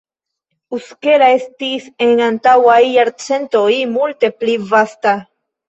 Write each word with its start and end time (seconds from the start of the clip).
Uskela 0.77 1.27
estis 1.33 1.85
en 2.07 2.23
antaŭaj 2.29 2.79
jarcentoj 2.95 3.69
multe 3.95 4.33
pli 4.43 4.59
vasta. 4.75 5.17